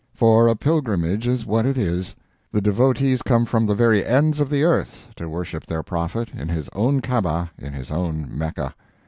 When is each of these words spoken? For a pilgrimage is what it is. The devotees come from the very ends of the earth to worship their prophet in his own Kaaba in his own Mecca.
For 0.15 0.47
a 0.47 0.55
pilgrimage 0.55 1.27
is 1.27 1.45
what 1.45 1.63
it 1.67 1.77
is. 1.77 2.15
The 2.51 2.59
devotees 2.59 3.21
come 3.21 3.45
from 3.45 3.67
the 3.67 3.75
very 3.75 4.03
ends 4.03 4.39
of 4.39 4.49
the 4.49 4.63
earth 4.63 5.05
to 5.17 5.29
worship 5.29 5.67
their 5.67 5.83
prophet 5.83 6.31
in 6.33 6.47
his 6.49 6.69
own 6.73 7.01
Kaaba 7.01 7.51
in 7.55 7.73
his 7.73 7.91
own 7.91 8.25
Mecca. 8.35 8.73